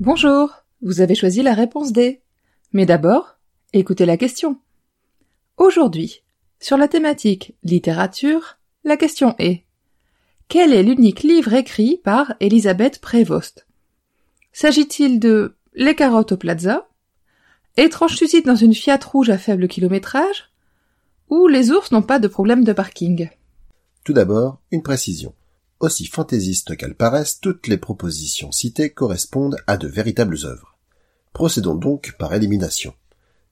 Bonjour, 0.00 0.64
vous 0.80 1.02
avez 1.02 1.14
choisi 1.14 1.42
la 1.42 1.52
réponse 1.52 1.92
D. 1.92 2.22
Mais 2.72 2.86
d'abord, 2.86 3.36
écoutez 3.74 4.06
la 4.06 4.16
question. 4.16 4.58
Aujourd'hui, 5.58 6.22
sur 6.58 6.78
la 6.78 6.88
thématique 6.88 7.54
littérature, 7.64 8.56
la 8.82 8.96
question 8.96 9.34
est 9.38 9.66
Quel 10.48 10.72
est 10.72 10.82
l'unique 10.82 11.22
livre 11.22 11.52
écrit 11.52 12.00
par 12.02 12.32
Elisabeth 12.40 12.98
Prévost? 13.02 13.66
S'agit-il 14.54 15.20
de 15.20 15.54
Les 15.74 15.94
carottes 15.94 16.32
au 16.32 16.38
plaza? 16.38 16.88
Étrange 17.76 18.16
suicide 18.16 18.46
dans 18.46 18.56
une 18.56 18.72
Fiat 18.72 19.00
rouge 19.04 19.28
à 19.28 19.36
faible 19.36 19.68
kilométrage? 19.68 20.50
Ou 21.28 21.46
Les 21.46 21.72
ours 21.72 21.92
n'ont 21.92 22.00
pas 22.00 22.18
de 22.18 22.28
problème 22.28 22.64
de 22.64 22.72
parking? 22.72 23.28
Tout 24.04 24.14
d'abord, 24.14 24.62
une 24.70 24.82
précision. 24.82 25.34
Aussi 25.80 26.06
fantaisistes 26.06 26.76
qu'elles 26.76 26.94
paraissent, 26.94 27.40
toutes 27.40 27.66
les 27.66 27.78
propositions 27.78 28.52
citées 28.52 28.90
correspondent 28.90 29.56
à 29.66 29.78
de 29.78 29.88
véritables 29.88 30.36
œuvres. 30.44 30.78
Procédons 31.32 31.74
donc 31.74 32.14
par 32.18 32.34
élimination. 32.34 32.92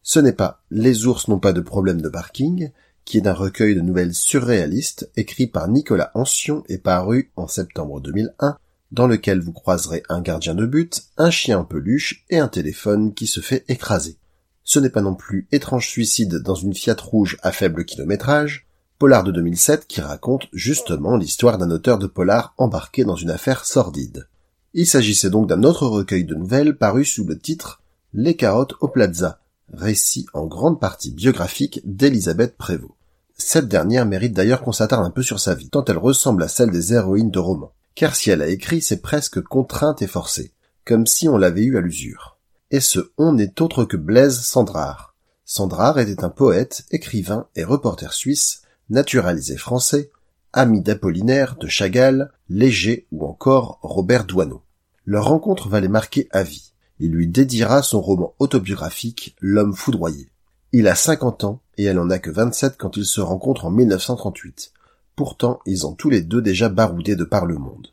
Ce 0.02 0.20
n'est 0.20 0.34
pas 0.34 0.62
Les 0.70 1.06
ours 1.06 1.28
n'ont 1.28 1.38
pas 1.38 1.54
de 1.54 1.62
problème 1.62 2.02
de 2.02 2.08
parking, 2.10 2.70
qui 3.06 3.16
est 3.16 3.26
un 3.26 3.32
recueil 3.32 3.74
de 3.74 3.80
nouvelles 3.80 4.14
surréalistes 4.14 5.10
écrit 5.16 5.46
par 5.46 5.68
Nicolas 5.68 6.10
Ancion 6.14 6.64
et 6.68 6.76
paru 6.76 7.32
en 7.36 7.48
septembre 7.48 8.02
2001, 8.02 8.58
dans 8.92 9.06
lequel 9.06 9.40
vous 9.40 9.52
croiserez 9.52 10.02
un 10.10 10.20
gardien 10.20 10.54
de 10.54 10.66
but, 10.66 11.04
un 11.16 11.30
chien 11.30 11.58
en 11.58 11.64
peluche 11.64 12.26
et 12.28 12.38
un 12.38 12.48
téléphone 12.48 13.14
qui 13.14 13.26
se 13.26 13.40
fait 13.40 13.64
écraser. 13.68 14.18
Ce 14.64 14.78
n'est 14.78 14.90
pas 14.90 15.00
non 15.00 15.14
plus 15.14 15.48
Étrange 15.50 15.88
suicide 15.88 16.42
dans 16.42 16.54
une 16.54 16.74
Fiat 16.74 16.96
rouge 17.00 17.38
à 17.42 17.52
faible 17.52 17.86
kilométrage, 17.86 18.67
Polar 18.98 19.22
de 19.22 19.30
2007 19.30 19.86
qui 19.86 20.00
raconte 20.00 20.48
justement 20.52 21.16
l'histoire 21.16 21.56
d'un 21.56 21.70
auteur 21.70 21.98
de 21.98 22.08
polar 22.08 22.52
embarqué 22.58 23.04
dans 23.04 23.14
une 23.14 23.30
affaire 23.30 23.64
sordide. 23.64 24.26
Il 24.74 24.88
s'agissait 24.88 25.30
donc 25.30 25.48
d'un 25.48 25.62
autre 25.62 25.86
recueil 25.86 26.24
de 26.24 26.34
nouvelles 26.34 26.76
paru 26.76 27.04
sous 27.04 27.24
le 27.24 27.38
titre 27.38 27.80
Les 28.12 28.34
carottes 28.34 28.74
au 28.80 28.88
plaza, 28.88 29.38
récit 29.72 30.26
en 30.34 30.46
grande 30.46 30.80
partie 30.80 31.12
biographique 31.12 31.80
d'Elisabeth 31.84 32.56
Prévost. 32.56 32.94
Cette 33.36 33.68
dernière 33.68 34.04
mérite 34.04 34.32
d'ailleurs 34.32 34.62
qu'on 34.62 34.72
s'attarde 34.72 35.06
un 35.06 35.10
peu 35.10 35.22
sur 35.22 35.38
sa 35.38 35.54
vie, 35.54 35.70
tant 35.70 35.84
elle 35.84 35.96
ressemble 35.96 36.42
à 36.42 36.48
celle 36.48 36.72
des 36.72 36.92
héroïnes 36.92 37.30
de 37.30 37.38
romans. 37.38 37.74
Car 37.94 38.16
si 38.16 38.30
elle 38.30 38.42
a 38.42 38.48
écrit, 38.48 38.82
c'est 38.82 39.00
presque 39.00 39.40
contrainte 39.40 40.02
et 40.02 40.08
forcée, 40.08 40.52
comme 40.84 41.06
si 41.06 41.28
on 41.28 41.38
l'avait 41.38 41.62
eu 41.62 41.76
à 41.76 41.80
l'usure. 41.80 42.36
Et 42.72 42.80
ce 42.80 43.12
on 43.16 43.32
n'est 43.32 43.62
autre 43.62 43.84
que 43.84 43.96
Blaise 43.96 44.40
Sandrard. 44.40 45.14
Sandrard 45.44 46.00
était 46.00 46.24
un 46.24 46.30
poète, 46.30 46.84
écrivain 46.90 47.46
et 47.54 47.62
reporter 47.62 48.12
suisse, 48.12 48.62
naturalisé 48.90 49.56
français, 49.56 50.10
ami 50.52 50.80
d'Apollinaire, 50.80 51.56
de 51.56 51.66
Chagall, 51.66 52.32
Léger 52.48 53.06
ou 53.12 53.26
encore 53.26 53.78
Robert 53.82 54.24
Doisneau. 54.24 54.62
Leur 55.04 55.26
rencontre 55.26 55.68
va 55.68 55.80
les 55.80 55.88
marquer 55.88 56.28
à 56.30 56.42
vie. 56.42 56.72
Il 57.00 57.12
lui 57.12 57.28
dédiera 57.28 57.82
son 57.82 58.00
roman 58.00 58.34
autobiographique 58.38 59.36
L'homme 59.40 59.74
foudroyé. 59.74 60.30
Il 60.72 60.88
a 60.88 60.94
50 60.94 61.44
ans 61.44 61.62
et 61.76 61.84
elle 61.84 61.98
en 61.98 62.10
a 62.10 62.18
que 62.18 62.30
27 62.30 62.76
quand 62.76 62.96
ils 62.96 63.06
se 63.06 63.20
rencontrent 63.20 63.66
en 63.66 63.70
1938. 63.70 64.72
Pourtant, 65.16 65.60
ils 65.66 65.86
ont 65.86 65.94
tous 65.94 66.10
les 66.10 66.20
deux 66.20 66.42
déjà 66.42 66.68
baroudé 66.68 67.16
de 67.16 67.24
par 67.24 67.46
le 67.46 67.56
monde. 67.56 67.88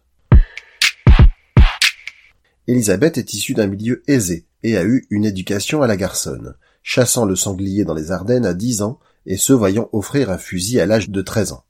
Elisabeth 2.68 3.18
est 3.18 3.34
issue 3.34 3.54
d'un 3.54 3.68
milieu 3.68 4.04
aisé 4.08 4.46
et 4.64 4.78
a 4.78 4.84
eu 4.84 5.06
une 5.10 5.26
éducation 5.26 5.82
à 5.82 5.88
la 5.88 5.98
garçonne, 5.98 6.56
chassant 6.82 7.26
le 7.26 7.36
sanglier 7.36 7.86
dans 7.86 7.94
les 7.94 8.12
Ardennes 8.12 8.46
à 8.46 8.54
10 8.54 8.82
ans 8.82 9.00
et 9.26 9.38
se 9.38 9.54
voyant 9.54 9.90
offrir 9.92 10.30
un 10.30 10.38
fusil 10.38 10.80
à 10.80 10.86
l'âge 10.86 11.10
de 11.10 11.22
13 11.22 11.54
ans. 11.54 11.64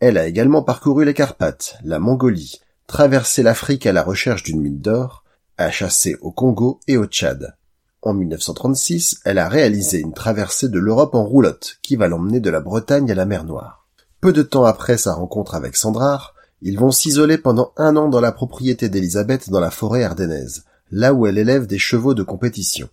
Elle 0.00 0.18
a 0.18 0.26
également 0.26 0.62
parcouru 0.62 1.04
les 1.04 1.14
Carpates, 1.14 1.78
la 1.84 1.98
Mongolie, 1.98 2.60
traversé 2.86 3.42
l'Afrique 3.42 3.86
à 3.86 3.92
la 3.92 4.02
recherche 4.02 4.42
d'une 4.42 4.60
mine 4.60 4.80
d'or, 4.80 5.24
a 5.58 5.70
chassé 5.70 6.16
au 6.22 6.32
Congo 6.32 6.80
et 6.88 6.96
au 6.96 7.06
Tchad. 7.06 7.54
En 8.02 8.14
1936, 8.14 9.20
elle 9.24 9.38
a 9.38 9.48
réalisé 9.48 9.98
une 9.98 10.14
traversée 10.14 10.68
de 10.68 10.78
l'Europe 10.78 11.14
en 11.14 11.24
roulotte 11.24 11.78
qui 11.82 11.96
va 11.96 12.08
l'emmener 12.08 12.40
de 12.40 12.48
la 12.48 12.60
Bretagne 12.60 13.10
à 13.10 13.14
la 13.14 13.26
mer 13.26 13.44
Noire. 13.44 13.86
Peu 14.22 14.32
de 14.32 14.42
temps 14.42 14.64
après 14.64 14.96
sa 14.96 15.12
rencontre 15.12 15.54
avec 15.54 15.76
Sandrard, 15.76 16.34
ils 16.62 16.78
vont 16.78 16.90
s'isoler 16.90 17.36
pendant 17.36 17.72
un 17.76 17.96
an 17.96 18.08
dans 18.08 18.20
la 18.20 18.32
propriété 18.32 18.88
d'Elisabeth 18.88 19.50
dans 19.50 19.60
la 19.60 19.70
forêt 19.70 20.02
ardennaise, 20.02 20.64
là 20.90 21.12
où 21.12 21.26
elle 21.26 21.38
élève 21.38 21.66
des 21.66 21.78
chevaux 21.78 22.14
de 22.14 22.22
compétition. 22.22 22.88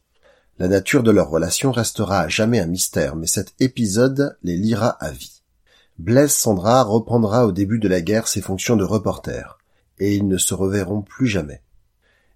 La 0.60 0.68
nature 0.68 1.04
de 1.04 1.12
leur 1.12 1.30
relation 1.30 1.72
restera 1.72 2.22
à 2.22 2.28
jamais 2.30 2.60
un 2.60 2.66
mystère, 2.66 3.16
mais 3.16 3.28
cet 3.28 3.54
épisode 3.60 4.38
les 4.42 4.58
liera 4.58 4.90
à 4.90 5.12
vie. 5.12 5.44
Blaise 6.00 6.32
Sandrard 6.32 6.90
reprendra 6.90 7.46
au 7.46 7.52
début 7.52 7.78
de 7.78 7.88
la 7.88 8.02
guerre 8.02 8.28
ses 8.28 8.42
fonctions 8.42 8.76
de 8.76 8.84
reporter, 8.84 9.60
et 10.00 10.16
ils 10.16 10.28
ne 10.28 10.40
se 10.40 10.56
reverront 10.56 11.04
plus 11.04 11.28
jamais. 11.28 11.62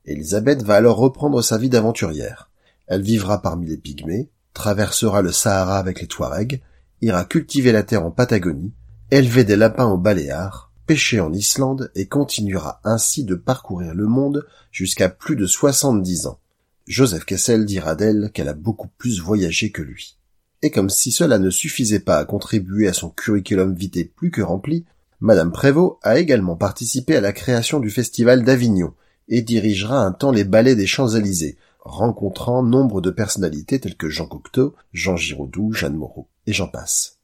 Elisabeth 0.06 0.62
va 0.62 0.76
alors 0.76 0.98
reprendre 0.98 1.42
sa 1.42 1.58
vie 1.58 1.70
d'aventurière. 1.70 2.52
Elle 2.86 3.02
vivra 3.02 3.42
parmi 3.42 3.66
les 3.66 3.78
pygmées, 3.78 4.30
traversera 4.54 5.24
le 5.24 5.32
Sahara 5.32 5.80
avec 5.80 6.00
les 6.00 6.08
Touaregs, 6.08 6.62
ira 7.02 7.26
cultiver 7.26 7.72
la 7.72 7.82
terre 7.82 8.06
en 8.06 8.12
Patagonie, 8.12 8.74
élever 9.10 9.46
des 9.46 9.56
lapins 9.56 9.88
au 9.88 9.98
Baléares, 9.98 10.72
pêcher 10.86 11.20
en 11.20 11.34
Islande 11.34 11.92
et 11.96 12.08
continuera 12.08 12.82
ainsi 12.84 13.24
de 13.24 13.34
parcourir 13.34 13.96
le 13.96 14.06
monde 14.06 14.46
jusqu'à 14.72 15.10
plus 15.10 15.36
de 15.36 15.48
70 15.48 16.28
ans. 16.28 16.41
Joseph 16.88 17.26
Kessel 17.26 17.66
dira 17.66 17.96
d'elle 17.96 18.32
qu'elle 18.34 18.50
a 18.50 18.54
beaucoup 18.54 18.90
plus 18.98 19.22
voyagé 19.22 19.72
que 19.72 19.82
lui. 19.82 20.18
Et 20.62 20.72
comme 20.72 20.90
si 20.90 21.12
cela 21.12 21.40
ne 21.40 21.50
suffisait 21.50 22.00
pas 22.00 22.18
à 22.18 22.26
contribuer 22.26 22.88
à 22.88 22.94
son 22.94 23.10
curriculum 23.10 23.74
vitae 23.74 24.06
plus 24.16 24.32
que 24.32 24.42
rempli, 24.42 24.86
Madame 25.20 25.52
Prévost 25.52 25.98
a 26.04 26.20
également 26.20 26.56
participé 26.56 27.16
à 27.16 27.22
la 27.22 27.34
création 27.34 27.80
du 27.80 27.90
Festival 27.90 28.44
d'Avignon 28.44 28.94
et 29.30 29.42
dirigera 29.42 30.04
un 30.04 30.12
temps 30.12 30.32
les 30.32 30.44
ballets 30.44 30.76
des 30.76 30.88
Champs-Élysées, 30.88 31.58
rencontrant 31.80 32.64
nombre 32.64 33.02
de 33.02 33.12
personnalités 33.12 33.80
telles 33.80 33.96
que 33.96 34.10
Jean 34.10 34.28
Cocteau, 34.28 34.76
Jean 34.94 35.16
Giraudoux, 35.16 35.74
Jeanne 35.74 35.96
Moreau, 35.96 36.28
et 36.48 36.54
j'en 36.54 36.68
passe. 36.68 37.18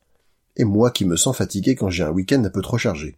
Et 0.56 0.64
moi 0.64 0.92
qui 0.92 1.06
me 1.06 1.16
sens 1.16 1.36
fatigué 1.36 1.76
quand 1.76 1.90
j'ai 1.90 2.04
un 2.04 2.12
week-end 2.12 2.44
un 2.44 2.50
peu 2.50 2.62
trop 2.62 2.78
chargé. 2.78 3.18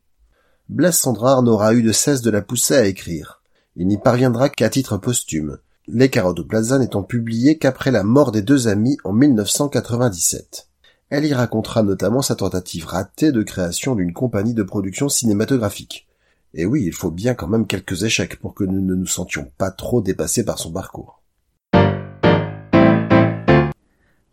Blaise 0.67 0.95
Sandrard 0.95 1.43
n'aura 1.43 1.73
eu 1.73 1.83
de 1.83 1.91
cesse 1.91 2.21
de 2.21 2.29
la 2.29 2.41
pousser 2.41 2.75
à 2.75 2.85
écrire. 2.85 3.41
Il 3.75 3.87
n'y 3.87 3.97
parviendra 3.97 4.49
qu'à 4.49 4.69
titre 4.69 4.97
posthume, 4.97 5.57
les 5.91 6.09
Carottes 6.09 6.47
Plaza 6.47 6.77
n'étant 6.77 7.03
publié 7.03 7.57
qu'après 7.57 7.89
la 7.89 8.03
mort 8.03 8.31
des 8.31 8.43
deux 8.43 8.67
amis 8.67 8.97
en 9.03 9.11
1997. 9.11 10.67
Elle 11.09 11.25
y 11.25 11.33
racontera 11.33 11.81
notamment 11.81 12.21
sa 12.21 12.35
tentative 12.35 12.85
ratée 12.85 13.31
de 13.31 13.41
création 13.41 13.95
d'une 13.95 14.13
compagnie 14.13 14.53
de 14.53 14.61
production 14.61 15.09
cinématographique. 15.09 16.07
Et 16.53 16.65
oui, 16.65 16.83
il 16.85 16.93
faut 16.93 17.09
bien 17.09 17.33
quand 17.33 17.47
même 17.47 17.65
quelques 17.65 18.03
échecs 18.03 18.39
pour 18.39 18.53
que 18.53 18.63
nous 18.63 18.81
ne 18.81 18.93
nous 18.93 19.07
sentions 19.07 19.51
pas 19.57 19.71
trop 19.71 20.01
dépassés 20.01 20.45
par 20.45 20.59
son 20.59 20.71
parcours. 20.71 21.23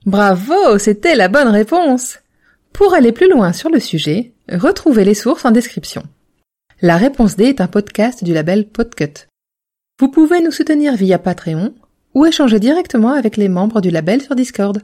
Bravo, 0.05 0.79
c'était 0.79 1.15
la 1.15 1.29
bonne 1.29 1.49
réponse. 1.49 2.19
Pour 2.73 2.93
aller 2.93 3.13
plus 3.13 3.31
loin 3.31 3.55
sur 3.55 3.71
le 3.71 3.81
sujet, 3.81 4.35
retrouvez 4.51 5.05
les 5.05 5.15
sources 5.15 5.47
en 5.47 5.51
description. 5.51 6.03
La 6.83 6.99
réponse 6.99 7.37
D 7.37 7.45
est 7.45 7.63
un 7.63 7.69
podcast 7.69 8.23
du 8.23 8.35
label 8.35 8.69
Podcut. 8.69 9.26
Vous 9.99 10.09
pouvez 10.09 10.43
nous 10.43 10.51
soutenir 10.51 10.95
via 10.95 11.19
Patreon 11.19 11.73
ou 12.13 12.27
échanger 12.27 12.61
directement 12.61 13.13
avec 13.13 13.39
les 13.39 13.49
membres 13.49 13.81
du 13.81 13.89
label 13.89 14.21
sur 14.21 14.35
Discord. 14.35 14.83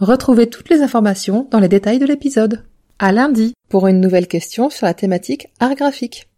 Retrouvez 0.00 0.48
toutes 0.48 0.70
les 0.70 0.80
informations 0.80 1.46
dans 1.50 1.60
les 1.60 1.68
détails 1.68 1.98
de 1.98 2.06
l'épisode. 2.06 2.64
À 2.98 3.12
lundi 3.12 3.52
pour 3.68 3.88
une 3.88 4.00
nouvelle 4.00 4.26
question 4.26 4.70
sur 4.70 4.86
la 4.86 4.94
thématique 4.94 5.48
art 5.60 5.74
graphique. 5.74 6.30